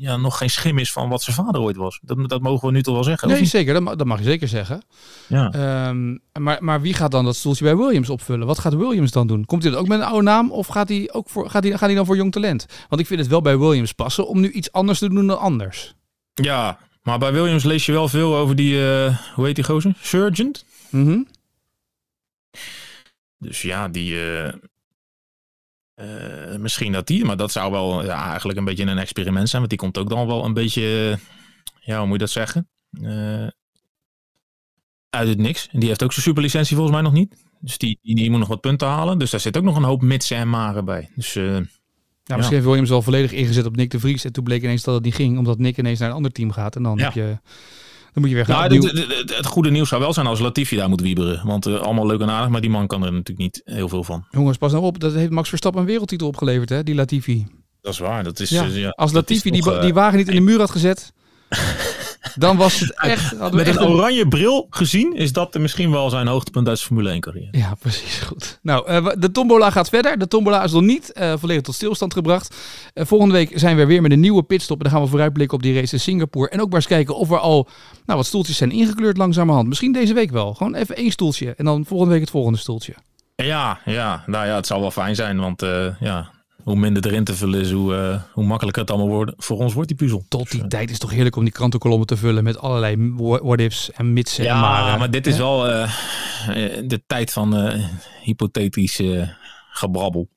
[0.00, 1.98] ja, nog geen schim is van wat zijn vader ooit was.
[2.02, 3.28] Dat, dat mogen we nu toch wel zeggen?
[3.28, 3.74] Nee, zeker.
[3.74, 4.82] Dat mag, dat mag je zeker zeggen.
[5.26, 5.50] Ja.
[5.52, 8.46] Ehm, maar, maar wie gaat dan dat stoeltje bij Williams opvullen?
[8.46, 9.44] Wat gaat Williams dan doen?
[9.44, 11.72] Komt hij dan ook met een oude naam of gaat hij, ook voor, gaat hij,
[11.72, 12.66] gaat hij dan voor jong talent?
[12.88, 15.38] Want ik vind het wel bij Williams passen om nu iets anders te doen dan
[15.38, 15.94] anders.
[16.34, 19.94] ja, maar bij Williams lees je wel veel over die, eh, hoe heet die gozer?
[20.00, 20.54] Surgeon?
[20.90, 21.22] Mhm.
[23.38, 24.32] Dus ja, die.
[24.42, 24.52] eh,
[26.00, 29.58] eh, misschien dat die, maar dat zou wel ja, eigenlijk een beetje een experiment zijn.
[29.58, 31.18] Want die komt ook dan wel een beetje.
[31.80, 32.68] ja, hoe moet je dat zeggen?
[33.02, 33.46] Eh,
[35.10, 35.68] uit het niks.
[35.72, 37.34] En die heeft ook zijn superlicentie volgens mij nog niet.
[37.60, 39.18] Dus die, die, die moet nog wat punten halen.
[39.18, 41.08] Dus daar zit ook nog een hoop mitsen en maren bij.
[41.14, 41.44] Dus eh,
[42.24, 44.24] Ja, misschien heeft Williams wel volledig ingezet op Nick de Vries.
[44.24, 46.50] En toen bleek ineens dat het niet ging, omdat Nick ineens naar een ander team
[46.52, 46.76] gaat.
[46.76, 47.04] En dan, Ja.
[47.04, 47.38] heb je,
[48.12, 48.54] dan moet je weer gaan.
[48.54, 51.00] nou, opnieuw- het, het- het- het goede nieuws zou wel zijn als Latifi daar moet
[51.00, 51.46] wieberen.
[51.46, 54.04] Want eh, allemaal leuk en aardig, maar die man kan er natuurlijk niet heel veel
[54.04, 54.24] van.
[54.30, 54.98] Jongens, pas nou op.
[55.00, 56.82] Dat heeft Max Verstappen een wereldtitel opgeleverd, hè?
[56.82, 57.46] Die Latifi.
[57.80, 58.24] Dat is waar.
[58.24, 60.58] Dat is, Ja, eh, ja, Als Latifi die, eh, die wagen niet in de muur
[60.58, 61.12] had gezet,
[62.34, 63.38] dan was het echt...
[63.52, 67.10] Met echt een oranje bril gezien is dat misschien wel zijn hoogtepunt uit zijn Formule
[67.10, 67.58] 1 carrière.
[67.58, 68.18] Ja, precies.
[68.18, 68.58] Goed.
[68.62, 70.18] Nou, eh, de tombola gaat verder.
[70.18, 72.56] De tombola is nog niet eh, volledig tot stilstand gebracht.
[72.94, 74.76] Eh, volgende week zijn we weer met een nieuwe pitstop.
[74.76, 76.48] En dan gaan we vooruitblikken op die race in Singapore.
[76.48, 77.68] En ook maar eens kijken of er al
[78.06, 79.68] nou, wat stoeltjes zijn ingekleurd langzamerhand.
[79.68, 80.54] Misschien deze week wel.
[80.54, 81.54] Gewoon even één stoeltje.
[81.56, 82.94] En dan volgende week het volgende stoeltje.
[83.36, 86.30] Ja, ja, nou ja, het zou wel fijn zijn, want eh, ja,
[86.64, 89.32] hoe minder erin te vullen is, hoe, eh, hoe makkelijker het allemaal wordt.
[89.36, 90.24] Voor ons wordt die puzzel.
[90.28, 93.42] Tot die tijd is het toch heerlijk om die krantenkolommen te vullen met allerlei wha-
[93.42, 94.98] what-ifs en mitsen en Ja, maren.
[94.98, 97.84] maar dit is wel eh, eh, de tijd van eh,
[98.22, 99.00] hypothetisch
[99.70, 100.28] gebrabbel.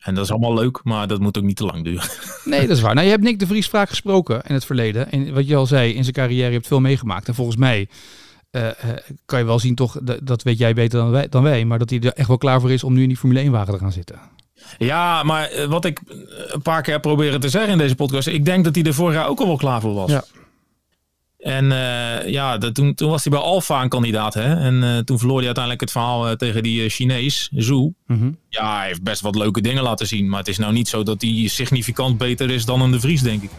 [0.00, 2.08] En dat is allemaal leuk, maar dat moet ook niet te lang duren.
[2.44, 2.94] Nee, dat is waar.
[2.94, 5.10] Nou, je hebt Nick de Vries vaak gesproken in het verleden.
[5.10, 7.28] En wat je al zei, in zijn carrière je hebt veel meegemaakt.
[7.28, 7.88] En volgens mij
[9.24, 11.78] kan je wel zien, toch, dat, dat weet jij beter dan wij, dan wij, maar
[11.78, 13.72] dat hij er echt wel klaar voor is om nu in die Formule 1 wagen
[13.72, 14.18] te gaan zitten.
[14.78, 16.00] Ja, maar eh, wat ik
[16.48, 18.94] een paar keer heb proberen te zeggen in deze podcast, ik denk dat hij er
[18.94, 20.10] vorig jaar ook al wel klaar voor was.
[20.10, 20.24] Ja.
[21.38, 24.34] En eh, ja, dat, toen, toen was hij bij Alfa een kandidaat.
[24.34, 24.54] Hè?
[24.54, 27.92] En eh, toen verloor hij uiteindelijk het verhaal tegen die Chinees, Zhu.
[28.06, 28.30] Mhm.
[28.48, 30.28] Ja, hij heeft best wat leuke dingen laten zien.
[30.28, 33.22] Maar het is nou niet zo dat hij significant beter is dan een De Vries,
[33.22, 33.50] denk ik.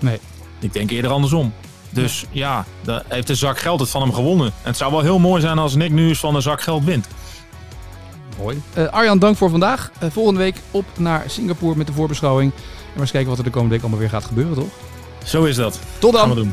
[0.00, 0.18] Nee.
[0.60, 1.52] Ik denk eerder andersom.
[1.90, 4.46] Dus ja, daar heeft de zak geld het van hem gewonnen.
[4.46, 6.84] En het zou wel heel mooi zijn als Nick nu eens van de zak geld
[6.84, 7.06] wint.
[8.38, 8.62] Mooi.
[8.74, 9.90] Eh, Arjan, dank voor vandaag.
[9.98, 12.52] Eh, volgende week op naar Singapore met de voorbeschouwing.
[12.52, 12.60] En
[12.92, 14.72] maar eens kijken wat er de komende week allemaal weer gaat gebeuren, toch?
[15.24, 15.78] Zo is dat.
[15.98, 16.44] Tot Gaan we dan!
[16.44, 16.52] doen.